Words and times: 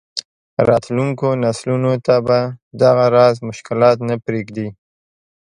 راتلونکو 0.67 1.27
نسلونو 1.43 1.93
ته 2.05 2.15
به 2.27 2.39
دغه 2.81 3.05
راز 3.15 3.35
مشکلات 3.49 3.97
نه 4.09 4.15
پرېږدي. 4.25 4.67